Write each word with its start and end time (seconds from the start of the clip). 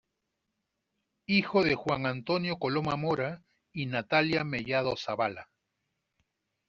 Hijo 1.27 1.63
de 1.63 1.75
Juan 1.75 2.07
Antonio 2.07 2.57
Coloma 2.57 2.95
Mora 2.95 3.43
y 3.71 3.85
Natalia 3.85 4.43
Mellado 4.43 4.97
Zabala. 4.97 5.51